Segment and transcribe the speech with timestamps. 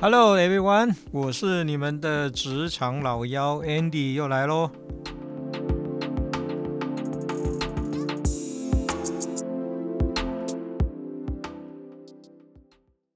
[0.00, 4.70] Hello everyone，我是你们的职场老妖 Andy 又来喽。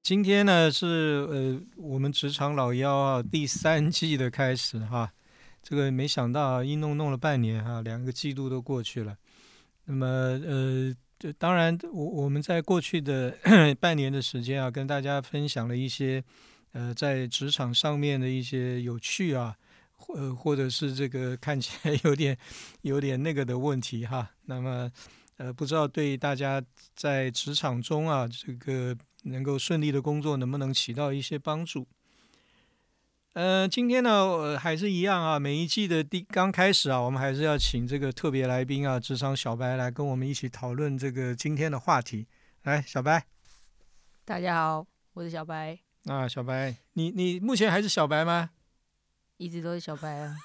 [0.03, 5.09] 今天呢是呃我们职场老妖啊第三季的开始哈，
[5.63, 9.17] 这个没想到一弄弄了半年哈，两个季度都过去了。
[9.85, 10.93] 那么呃，
[11.39, 13.39] 当然我我们在过去的
[13.79, 16.25] 半年的时间啊，跟大家分享了一些
[16.73, 19.57] 呃在职场上面的一些有趣啊，
[19.95, 22.37] 或或者是这个看起来 有点
[22.83, 24.31] 有点那个的问题哈。
[24.47, 24.91] 那么
[25.37, 26.63] 呃不知道对大家
[26.95, 28.97] 在职场中啊这个。
[29.25, 31.87] 能够顺利的工作，能不能起到一些帮助？
[33.35, 35.39] 呃，今天呢，呃，还是一样啊。
[35.39, 42.27] 每一季的第刚开始啊，我们还是要请这个特别来宾啊，职场小白来跟我们一起讨论这个今天的话题。
[42.65, 43.25] 来，小白，
[44.25, 45.92] 大家好，我是小白。
[46.07, 48.51] 啊，小白，你你目前还是小白吗？
[49.37, 50.37] 一直都是小白啊，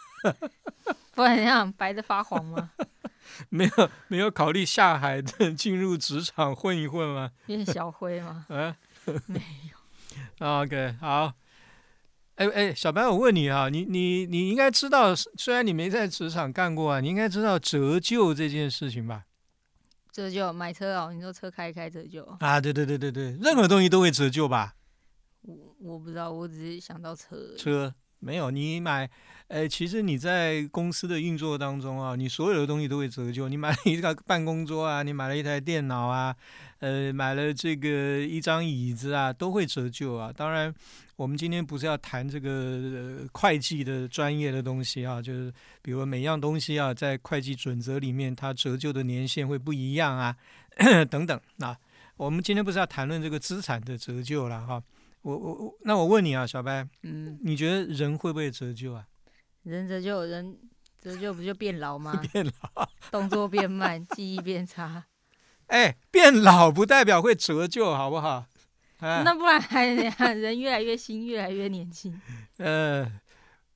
[1.14, 2.72] 不然这样白的发黄吗？
[3.50, 7.32] 没有没有考虑下海的进入职场混一混吗？
[7.46, 8.46] 变小灰吗？
[8.50, 8.78] 啊，
[9.26, 9.42] 没
[10.40, 10.62] 有。
[10.62, 11.34] OK，好。
[12.36, 19.26] 哎哎，小白，我问你啊，你你你应该知道，虽然你没在职场干过啊，你应该知道折旧这件事情吧？
[20.12, 22.62] 折旧买车哦，你说车开一开折旧啊？
[22.62, 24.76] 对对对对对，任何东西都会折旧吧？
[25.80, 27.56] 我不知道，我只是想到车。
[27.58, 27.94] 车。
[28.20, 29.08] 没有，你买，
[29.47, 33.47] 呃，其实你在公司的运作当中啊，你所有的东西都会折旧。
[33.47, 36.36] 你买了一个办公桌啊，你买了一台电脑啊，
[36.80, 40.33] 呃，买了这个一张椅子啊，都会折旧啊。
[40.36, 40.73] 当然，
[41.16, 50.36] 我们今天不是要谈这个会计的专业的东西啊，就是比如每样东西啊，在会计准则里面，它折旧的年限会不一样啊，
[51.11, 51.39] 等等。
[51.59, 51.78] 啊
[52.17, 54.82] 我们今天不是要谈论这个资产的折旧了哈。
[55.22, 59.05] 我我我，那我问你啊，小白，嗯，你觉得人会不会折旧啊？
[59.64, 60.58] 人折旧，人
[61.02, 62.22] 折旧不就变老吗？
[62.32, 65.05] 变老， 动作变慢，记忆变差。
[65.67, 68.45] 哎，变老不代表会折旧，好不好？
[69.00, 69.86] 那不然还？
[70.33, 72.20] 人越来越新，越来越年轻。
[72.58, 73.11] 呃，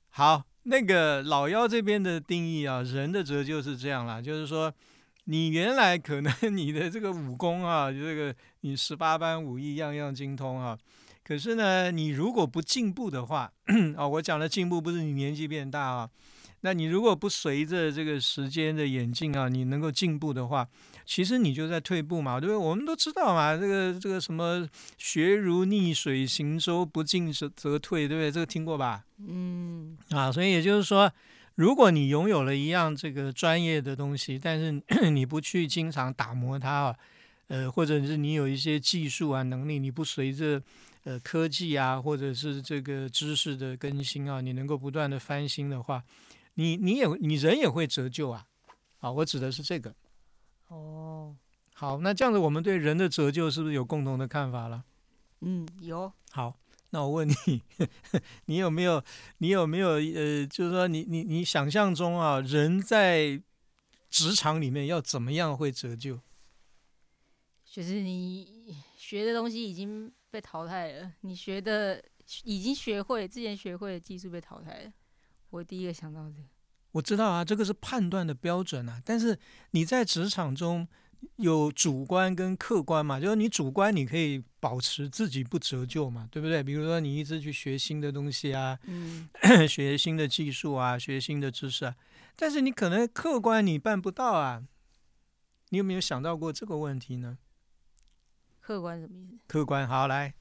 [0.08, 4.72] 好，那个老妖这边的定义啊，人的折旧是这样啦，就是说，
[5.24, 10.76] 你原来可能 你的这个武功啊，这个你十八般武艺样样精通啊。
[11.24, 13.52] 可是呢，你如果不进步的话，
[13.96, 16.10] 啊，我讲的进步不是你年纪变大啊，
[16.62, 20.66] 那你如果不随着这个时间的演进啊，你能够进步的话，
[21.06, 22.56] 其实你就在退步嘛，对不对？
[22.56, 24.68] 我们都知道嘛，这个这个什么
[24.98, 28.30] 学如逆水行舟，不进则则退，对不对？
[28.30, 29.04] 这个听过吧？
[29.18, 31.12] 嗯，啊，所以也就是说，
[31.54, 36.96] 如果你拥有了一样这个专业的东西，但是 你不去经常打磨它啊，
[37.48, 40.62] 呃，或者是你有一些技术啊能力，你不随着
[41.04, 46.04] 呃，科技啊，或者是这个知识的更新啊，你能够不断的翻新的话，
[46.54, 48.46] 你你也你人也会折旧啊，
[49.00, 49.92] 啊，我指的是这个。
[50.68, 51.34] 哦，
[51.74, 54.84] 好，那这样子我们对人的折旧是不是有共同的看法了？
[55.40, 56.12] 嗯，有。
[56.30, 56.56] 好，
[56.90, 57.62] 那我问你，
[58.46, 59.02] 你有没有
[59.38, 63.42] 你有没有呃，就是说你你你想象中啊，人在
[64.08, 66.20] 职场里面要怎么样会折旧？
[67.64, 70.12] 就是你学的东西已经。
[70.32, 72.02] 被淘汰了，你学的
[72.44, 74.92] 已经学会，之前学会的技术被淘汰了。
[75.50, 76.44] 我第一个想到这个，
[76.92, 79.02] 我知道啊，这个是判断的标准啊。
[79.04, 79.38] 但是
[79.72, 80.88] 你在职场中
[81.36, 83.20] 有主观跟客观嘛？
[83.20, 86.62] 就是你主观你可以保持自己不折旧嘛，对不对？
[86.62, 89.28] 比如说你一直去学新的东西啊，嗯，
[89.68, 91.94] 学新的技术啊，学新的知识啊。
[92.34, 94.64] 但是你可能客观你办不到啊。
[95.68, 97.36] 你有没有想到过这个问题呢？
[98.62, 99.38] 客观什么意思？
[99.48, 100.32] 客观，好来，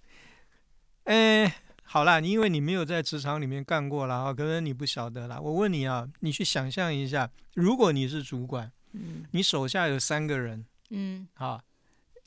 [1.05, 5.39] 哎，好啦，你因为你没有在职场里面干过啦啊，可能你不晓得啦。
[5.41, 11.59] 我问你啊，你去想象一下，如果你是主管，嗯，你手下有三个人，嗯，好，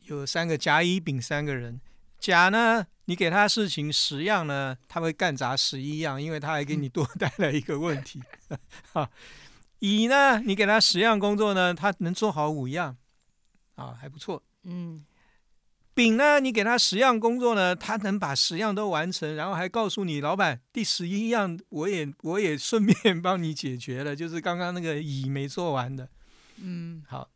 [0.02, 1.80] 有三个甲、乙、丙三个人。
[2.18, 8.20] 甲呢，你给他事情十样呢，他会干砸十一样，因为他还给你 多带来一个问题。
[8.92, 9.08] 好，
[9.78, 12.96] 乙呢，你给他十样工作呢，他能做好五样，
[13.76, 15.04] 啊，还不错，嗯。
[15.94, 26.08] 丙呢，你给他十样工作呢，他能把十样都完成，然后还告诉你老板，第十一样我也我也顺便帮你解决了，就是刚刚那个乙没做完的。
[26.56, 27.30] 嗯，好，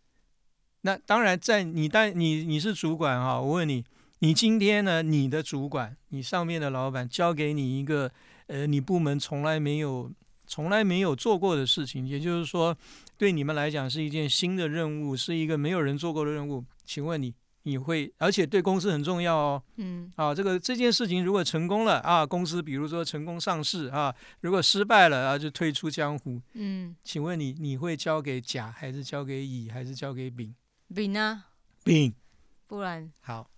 [0.80, 3.84] 那当然在你但你你是主管哈，我问你，
[4.18, 8.10] 你今天呢，你的主管，你上面的老板交给你一个
[8.48, 10.10] 呃，你部门从来没有
[10.48, 12.76] 从来没有做过的事情，也就是说，
[13.16, 17.32] 对你们来讲是一件新的任务，是一个没有人做过的任务，请问你？
[17.68, 19.62] 你会，而且对公司很重要哦。
[19.76, 26.40] 嗯啊，这个这件事情如果成功了啊，公司比如说成功上市啊，如果失败了啊，就退出江湖。
[26.54, 30.54] 嗯，请问你你会交给甲还是交给乙还是交给丙？
[30.94, 31.44] 丙呢，
[31.84, 32.14] 丙。
[32.66, 33.50] 不然好，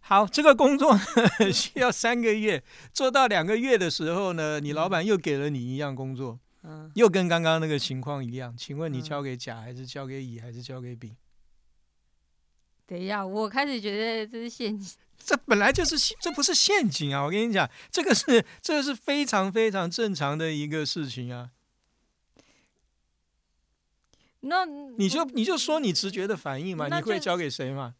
[0.00, 2.62] 好，这个工作呢 需要三个月，
[2.92, 8.52] 做到两个月的时候呢，你老板又给了你一样工作，嗯，又跟刚刚那个情况一样。
[8.56, 11.14] 请问你嗯交给甲还是交给乙还是交给丙？
[12.90, 14.98] 等一下，我开始觉得这是陷阱。
[15.24, 17.22] 这本来就是陷这不是陷阱啊！
[17.22, 21.50] 我跟你讲，这个是这个是非常非常正常的一个事情啊。
[24.40, 27.94] 那你就你就说你直觉的反应嘛，你会交给谁嘛？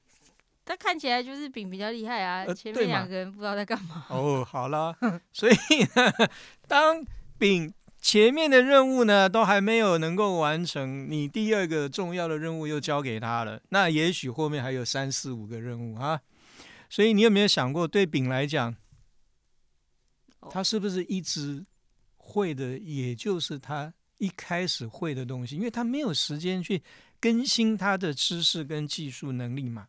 [0.65, 4.07] 他看起来就是饼比较厉害啊，呃前面两个人不知道在干嘛。
[4.09, 4.97] 哦，好了，
[5.33, 5.55] 所以
[5.95, 6.31] 呢，
[6.67, 7.05] 当
[7.39, 16.21] 丙前面的任务呢都还没有能够完成，你第二个重要的任务又交给他了，那也许后面还有三四五个任务啊。
[16.89, 18.75] 所以你有没有想过，对丙来讲，
[20.51, 21.65] 他是不是一直
[22.17, 26.83] 会的，也就是他一开始会的东西，因为他没有时间去
[27.21, 29.89] 更新他的知识跟技术能力嘛，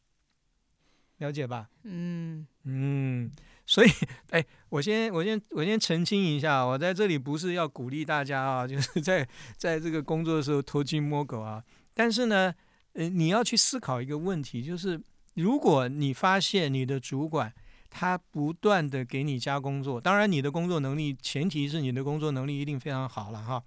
[1.17, 1.69] 了解吧？
[1.83, 3.31] 嗯嗯，
[3.65, 3.89] 所以，
[4.31, 11.63] 哎，我先我先我先澄清一下，我在这里不是要鼓励大家啊，就是在在这个工作的时候偷鸡摸狗啊。
[11.93, 12.53] 但是呢，
[12.93, 15.01] 呃，你要去思考一个问题，就是
[15.35, 17.53] 如果你发现你的主管
[17.89, 23.63] 他不断的给你加工作，当然你的工作能力前提是你的工作能力一定非常好了哈。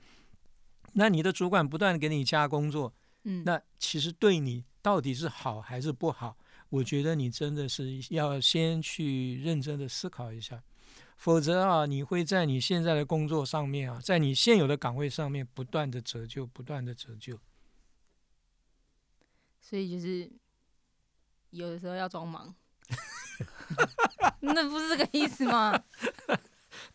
[0.95, 2.93] 那你的主管不断的给你加工作，
[3.25, 6.37] 嗯，那其实对你到底是好还是不好？
[6.75, 10.61] 我觉得你真的是要先去认真的思考一下，
[11.17, 17.39] 否则啊，你会在你现在的工作上面啊，在你现有的岗位上面不断的折旧，不断的折旧。
[19.61, 20.29] 所以就是
[21.51, 22.53] 有的时候要装忙。
[24.41, 25.81] 那不是这个意思吗？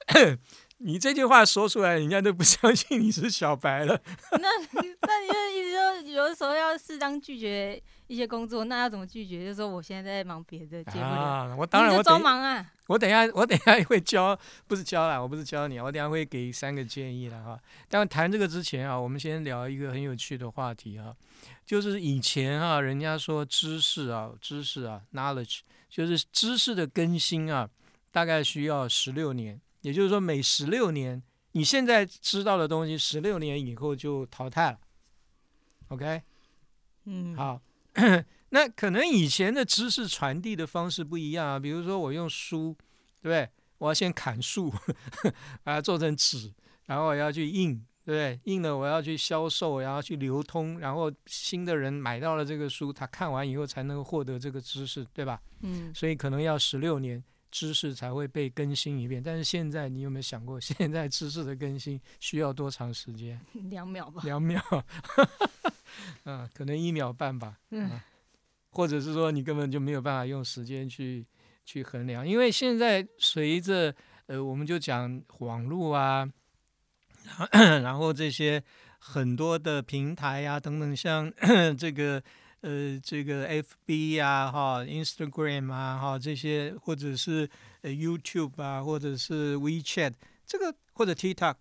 [0.82, 4.00] 你这句话说出来，人家都不 相信你是小白了。
[4.32, 9.44] 那那你就意思说，有的时候要适当拒绝一些工作，那要怎么拒绝？
[9.44, 11.06] 就是说我现在在忙别的，接不了。
[11.06, 12.66] 啊，我当然你就装忙啊。
[12.88, 14.38] 我等一下我等一下会教，
[14.68, 17.60] 不是教啦，我不是教你啊，我等一下会给三个建议了哈。
[17.88, 21.14] 但谈这个之前啊，我们先聊一个很有趣的话题啊，
[21.66, 25.60] 就是以前啊，人家说知识啊，知识啊，knowledge，
[25.90, 27.70] 就是知识的更新啊，
[28.12, 31.22] 大概需要十六年，也就是说每十六年，
[31.54, 34.80] 你现在知道的东西，十六年以后就淘汰了。
[35.90, 36.22] OK，
[37.06, 37.62] 嗯，好，
[38.50, 42.76] 那可能以前的知识传递的方式不一样啊，比如说我用书，
[43.22, 43.50] 对不对？
[43.80, 44.70] 我要先砍树，
[45.64, 46.54] 把它做成纸，
[46.86, 48.40] 然后我要去印，对不对？
[48.44, 55.42] 印了我要去销售，然后去流通，然后新的人买到了这个书，他看完以后才能获得这个知识，对吧？
[55.62, 59.22] 嗯，所以可能要十六年，知识才会被更新一遍。
[59.22, 63.40] 但是现在你有没有想过， 现在知识的更新需要多长时间？
[63.70, 64.22] 两秒吧。
[64.26, 64.62] 两秒，
[66.26, 68.04] 嗯，可能一秒半吧，嗯啊
[68.72, 71.26] 或者是说你根本就没有办法用时间去
[71.66, 73.94] 去衡量，因为现在随着
[74.28, 76.30] 呃，我们就讲网络啊，
[77.26, 77.48] 然后
[77.82, 78.64] 然后这些
[79.00, 81.34] 很多的平台呀、等等，像
[81.76, 82.22] 这个
[82.62, 87.50] 呃这个 FB 啊哈、Instagram 啊哈这些，或者是
[87.82, 90.14] 呃 YouTube 啊，或者是 WeChat
[90.46, 91.56] 这个或者 TikTok，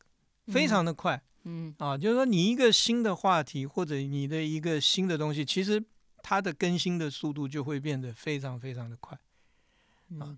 [0.47, 1.23] 非常的快。
[1.45, 5.83] 嗯啊，就是说你一个新的话题或者你的一个新的东西，其实
[6.23, 9.19] 它的更新的速度就会变得非常非常的快。
[10.19, 10.37] 啊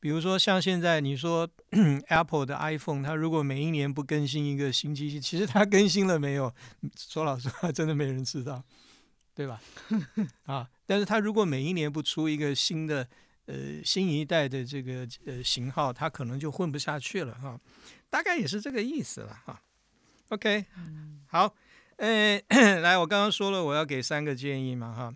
[0.00, 1.48] 比如说像现在你说
[2.08, 6.52] Apple 的 iPhone，它如果每一年不更新一个新机器，其实它更新了没有？
[6.98, 8.64] 说老实话，真的没人知道，
[9.34, 9.60] 对吧？
[10.44, 13.08] 啊，但是它如果每一年不出一个新的
[13.46, 17.58] 呃新一代的这个呃型号，它可能就混不下去了哈、
[18.10, 19.62] 大概也是这个意思了哈、
[20.28, 20.66] OK，
[21.26, 21.54] 好，
[21.96, 22.40] 呃，
[22.80, 25.14] 来，我刚刚说了，我要给三个建议嘛，哈。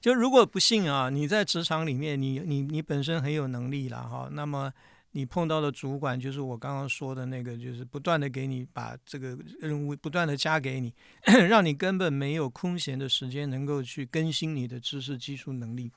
[0.00, 4.72] 就如果不幸啊，你在职场里面，你你你本身很有能力了哈，那么
[5.12, 10.92] 你碰到的主管就是我刚刚说的那个，就是不断的给你把这个任务不断的加给你，
[11.48, 15.90] 让你根本没有空闲的时间能够去更新你的知识技术能力。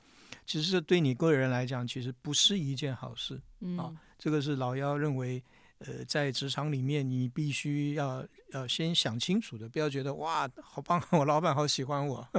[0.46, 3.40] 其实这对你个人来讲，其实不是一件好事。
[3.60, 5.42] 嗯啊这个是老幺认为，
[5.78, 12.18] 呃，在职场里面你必须要要先想清楚的，不要觉得哇，好棒， 我老板好喜欢我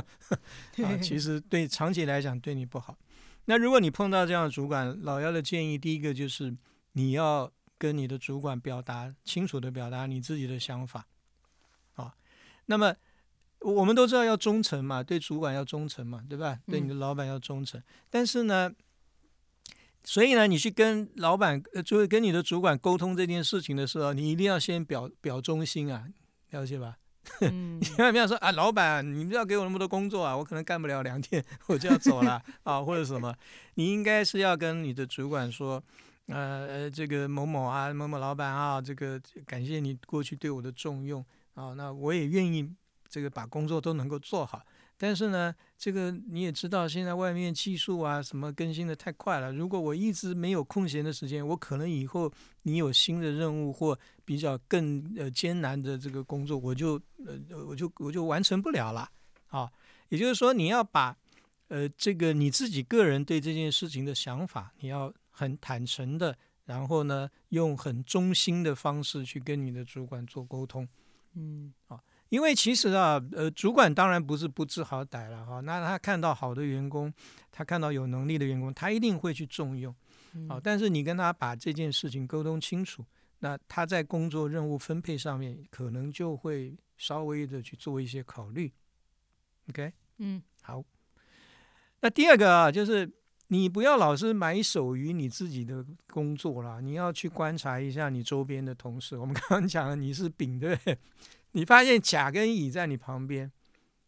[0.81, 2.97] 啊，其实对长期来讲对你不好。
[3.45, 6.55] 那如果你碰到这样的主管，老幺的建议，第一个就是
[6.93, 11.07] 你要跟你的主管表达清楚的表达你自己的想法
[11.95, 12.15] 啊。
[12.67, 12.95] 那么
[13.59, 16.59] 我们都知道要忠诚嘛，对主管要忠诚嘛，对吧？
[16.67, 17.81] 对你的嗯老板要忠诚。
[18.09, 18.71] 但是呢，
[20.03, 26.07] 所以呢，你去跟老板，呃，就是跟你的主管沟通这件事情的时候，你一定要先表表忠心啊，
[26.51, 26.97] 了解吧？
[27.41, 33.33] 嗯千万不要说啊，老板，你不要给我那么多工作啊，我可能干不了两天 我就要走了 啊，或者什么。
[33.75, 35.81] 你应该是要跟你的主管说，
[36.27, 41.25] 呃呃，这个某某啊，某某老板啊，这个感谢你过去对我的重用
[41.55, 42.69] 啊，那我也愿意
[43.07, 44.61] 这个把工作都能够做好。
[45.03, 49.51] 但是呢，这个你也知道，现在外面技术啊什么更新的太快了。
[49.51, 52.31] 如果我一直没有空闲的时间，我可能以后
[52.61, 56.93] 你有新的任务或比较更呃艰难的这个工作，我就
[57.25, 59.09] 呃我就我就完成不了了
[59.47, 59.69] 啊。
[60.07, 61.13] 也就是说，你要把
[61.67, 70.87] 呃这个你自己个人对这件事情的想法，你要很坦诚的，然后呢用很忠心的方式去跟你的主管做沟通。
[71.33, 71.73] 嗯
[72.33, 75.59] 因为其实啊，呃，主管当然不是不知好歹了哈。
[75.59, 77.13] 那他看到好的员工，
[77.51, 79.95] 他看到有能力的员工，他一定会去重用。
[80.33, 83.05] 嗯好，但是你跟他把这件事情沟通清楚，
[83.37, 88.73] 那他在工作任务分配上面可能就会稍微的去做一些考虑。
[89.69, 90.83] OK，嗯好。
[92.01, 93.07] 那第二个啊，就是
[93.49, 99.15] 你不要老是埋首于你自己的工作啦，你要去观察一下你周边的同事。
[99.15, 100.97] 我们刚刚讲了，你是丙，对不对？
[101.53, 103.51] 你发现甲跟乙在你旁边，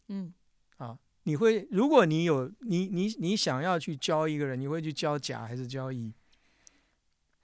[0.08, 0.32] 嗯
[0.76, 6.12] 啊你会，如果你有你你你想要去教一个人，你会去教甲还是教乙？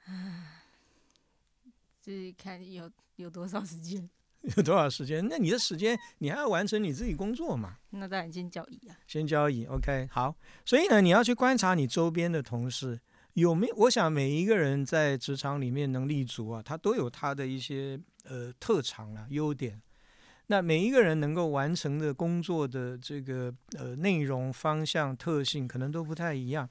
[2.01, 4.09] 就是看有有多少时间。
[4.57, 5.25] 有多少时间？
[5.29, 7.77] 那你的时间，你还要完成你自己工作嘛？
[7.91, 8.99] 那当然先交易啊。
[9.07, 10.35] 先交易，OK，好。
[10.65, 13.01] 所以呢，你要去观察你周边的同事
[13.35, 13.77] 有没有。
[13.77, 19.81] 我想每一个人在职场里面能立足啊，他都有他的一些呃特长啊、优点。
[20.49, 26.69] 那每一个人能够完成的工作的这个呃内容、方向、特性，可能都不太一样。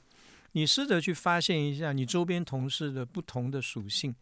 [0.51, 4.13] 你试着去发现一下你周边同事的不同的属性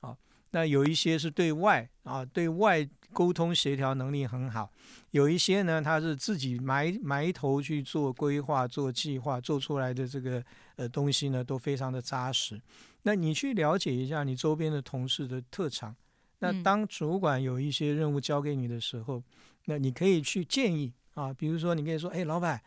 [0.00, 0.16] 啊。
[0.50, 4.68] 那有一些是对外啊，对外沟通协调能力很好；
[5.12, 10.44] 有一些呢，他是自己埋埋头去做规划、做计划，做出来的这个
[10.74, 12.60] 呃东西呢，都非常的扎实。
[13.02, 15.94] 那你去了解一下你周边的同事的特长。
[16.38, 19.22] 那嗯当主管有一些任务交给你的时候，
[19.64, 22.62] 那你可以去建议啊，比如说你可以说，哎，老板，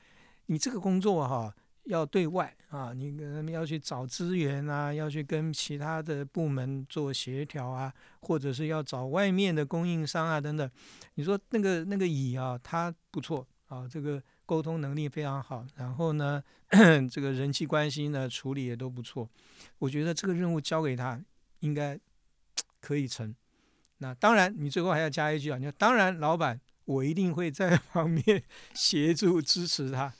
[0.48, 1.54] 你这个工作哈、
[1.86, 10.70] 要对外啊，你要去找资源啊，要去跟其他的部门做协调啊，或者是要找外面的供应商啊等等。
[11.16, 16.44] 你说那个那个乙啊，他不错啊，这个沟通能力非常好，然后呢，
[17.12, 19.30] 这个人际关系呢处理也都不错。
[19.78, 21.24] 我觉得这个任务交给他
[21.60, 22.00] 应该
[22.82, 23.36] 可以成。
[24.00, 28.42] 那当然，你最后还要加一句啊，你说当然，老板，我一定会在 旁边
[28.74, 30.14] 协助支持他，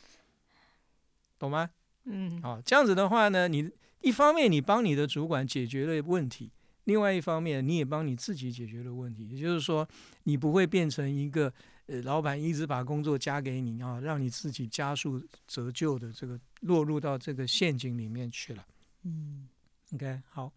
[1.38, 1.70] 懂吗？
[2.06, 3.70] 嗯好，这样子的话呢，你
[4.02, 6.52] 一方面你帮你的主管解决了问题，
[6.86, 9.28] 另外一方面你也帮你自己解决了问题。
[9.30, 9.88] 也就是说，
[10.24, 11.54] 你不会变成一个
[11.86, 18.66] 呃老板一直把工作加给你啊，让你自己加速折旧的这个落入到这个陷阱里面去了。
[19.04, 19.48] 嗯
[19.94, 20.52] OK，好，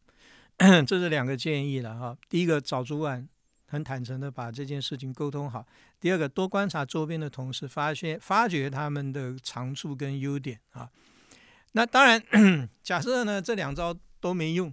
[0.87, 2.17] 这是两个建议了哈。
[2.29, 3.29] 第一个，找主管
[3.67, 5.63] 很坦诚的把这件事情沟通好；
[5.99, 10.91] 第二个，多观察周边的同事，发现发掘他们的长处跟优点啊。
[11.73, 12.23] 那当然，
[12.83, 14.73] 假设呢这两招都没用，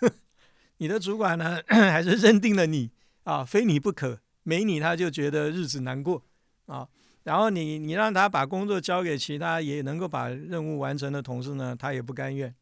[0.78, 2.90] 你的主管呢 还是认定了你
[3.22, 6.24] 啊，非你不可，没你他就觉得日子难过
[6.66, 6.88] 啊。
[7.22, 12.52] 然后你你让他把工作交给其他也能够把任务完成的同事呢，他也不甘愿。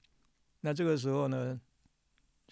[0.62, 1.58] 那这个时候呢，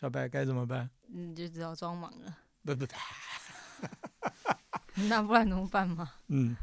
[0.00, 0.88] 小白该怎么办？
[1.12, 2.37] 嗯，就只好装忙了。
[2.65, 2.87] 不不，
[5.09, 6.11] 那不然怎么办嘛？
[6.29, 6.55] 嗯，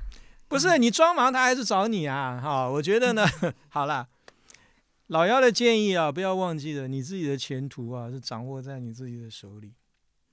[0.48, 2.40] 不是你装忙，他还是找你啊。
[2.42, 3.26] 哈，我觉得呢，
[3.70, 4.08] 好了，
[5.08, 9.74] 老幺的建议啊，不要忘记了，你自己的前途啊是掌握在你自己的手里。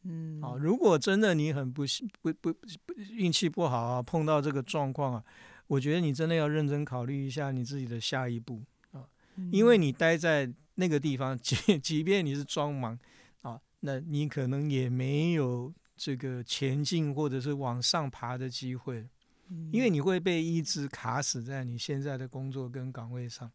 [0.05, 5.25] 嗯，啊，如果真的你很不幸不不不运气不好啊，碰到这个状况啊，
[5.69, 8.63] 我觉得你真的要认真考虑一下你自己的下一步。
[9.51, 12.99] 因为嗯你待在那个地方，即 即便你是装忙
[13.43, 19.09] 啊，那你可能也没有这个前进或者是往上爬的机会，
[19.71, 23.51] 因为嗯你会被一直卡死在你现在的工作跟岗位上。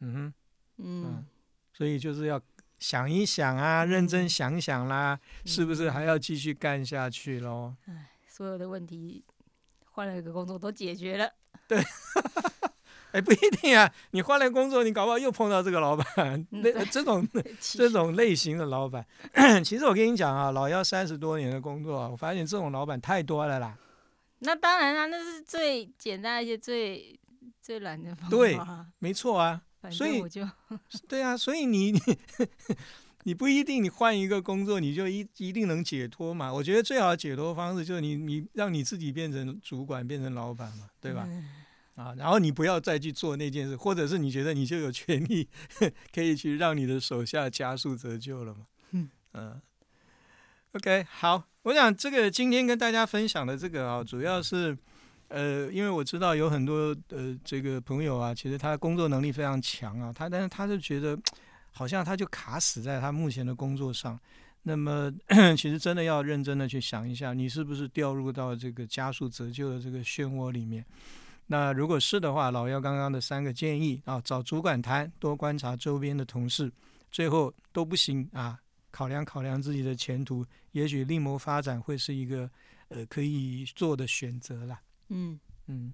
[0.00, 0.34] 嗯哼，
[0.78, 1.26] 嗯
[1.72, 2.40] 所以就是要
[2.78, 7.74] 想一想啊，认真嗯想想啦，是不是还要继续干下去喽？
[8.26, 9.24] 所有的问题
[9.92, 11.32] 换了一个工作都解决了。
[13.14, 17.24] 哎，不一定啊，你换了工作，你搞不好又碰到这个老板， 那对这种
[17.60, 19.06] 这种类型的老板。
[19.64, 23.78] 其实我跟你讲啊，老幺三十多年的工作啊，我发现这种老板太多了啦。
[24.40, 27.16] 那当然啦，那是最简单一些最
[27.62, 28.36] 最懒的方法。
[28.36, 28.58] 对
[28.98, 30.42] 没错啊，所以我就
[31.06, 32.00] 对啊，所以你你
[33.22, 36.52] 你不一定你换一个工作你就一一定能解脱嘛。
[36.52, 41.24] 我觉得最好的解脱方式就是你你让你自己变成主管，变成老板嘛，对吧？
[41.28, 41.63] 嗯
[41.94, 45.48] 啊，然后你不要再去做那件事，或者是你觉得你就有权利
[46.12, 48.66] 可以去让你的手下加速折旧了嘛？
[48.90, 49.60] 嗯嗯
[50.72, 54.76] ，OK，好，我想这个今天跟大家分享的这个啊，主要是
[55.28, 61.18] 呃，因为我知道有很多呃这个朋友啊，其实他工作能力非常强啊，他但是他就觉得
[61.70, 64.18] 好像他就卡死在他目前的工作上。
[64.66, 65.12] 那么，
[65.58, 70.82] 其实真的要认真的去想一下，你是不是掉入到这个加速折旧的这个漩涡里面？
[71.46, 76.72] 那如果是的话，老幺刚刚的三个建议啊，找主管谈，多观察周边的同事，
[77.10, 78.58] 最后都不行啊，
[78.90, 82.50] 考量考量自己的前途，也许另谋发展会是一个
[82.88, 84.80] 呃可以做的选择啦。
[85.08, 85.92] 嗯，嗯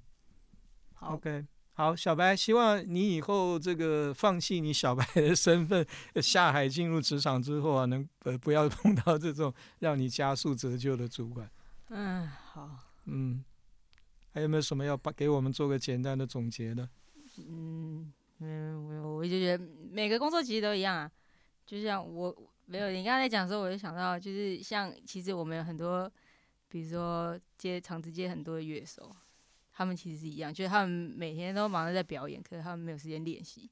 [0.95, 11.51] 好，，OK，好，小白，希望你以后这个放弃你小白的身份，呃下海进入职场之后啊，能呃不要碰到这种让你加速折旧的主管。
[11.89, 12.71] 嗯，好，
[13.07, 13.45] 嗯，
[14.33, 16.89] 还有没有什么要把给我们做个简单的总结的？
[17.49, 21.11] 嗯嗯，我我就觉得每个工作其实都一样啊，
[21.67, 22.35] 就像我
[22.67, 26.11] 没有你刚才讲的时候，我就想到就是像其实我们有很多，
[26.69, 29.15] 比如说接场子接很多的乐手，
[29.73, 33.71] 他们其实是一样，就是他们每天都忙着在表演，可是他们没有时间练习，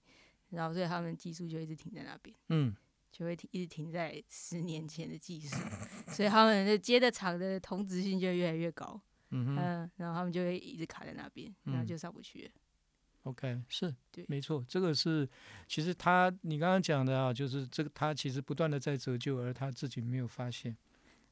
[0.50, 2.34] 然后所以他们技术就一直停在那边。
[2.48, 2.74] 嗯
[3.10, 5.56] 就会停一直停在十年前的技术，
[6.12, 9.00] 所以他们的接的场的同质性就越来越高，
[9.30, 9.56] 嗯哼。
[9.56, 12.50] 嗯，然后他们就会一直卡在那边，然后嗯就上不去了。
[13.24, 15.28] OK，是对没错，这个是
[15.66, 20.74] 其实他你刚刚讲的啊，就是这个他其实不断的在折旧，而他自己没有发现。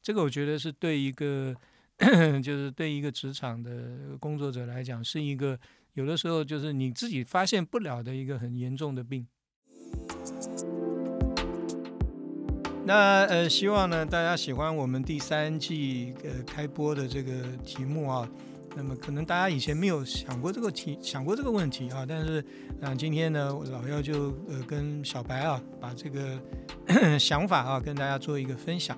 [0.02, 1.56] 这个我觉得是对一个
[2.42, 5.58] 就是对一个职场的工作者来讲，是一个
[5.94, 9.26] 有的时候就是你自己发现不了的一个很严重的病。
[12.86, 17.32] 那呃，希望呢大家喜欢我们第三季呃开播的这个
[17.64, 18.28] 题目啊。
[18.76, 22.44] 那么可能大家以前没有想过这个题，想过这个问题啊，但是
[22.80, 26.38] 啊、今天呢，老幺就呃跟小白啊，把这个
[27.18, 28.96] 想法啊跟大家做一个分享。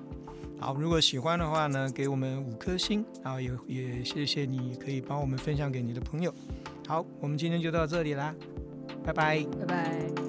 [0.59, 6.31] 好，如果喜欢的话呢，给我们五颗星，然后也也谢谢你可以帮我们分享给你的朋友。
[6.85, 8.35] 好，我们今天就到这里啦，
[9.03, 9.45] 拜拜。
[9.59, 10.28] 拜拜。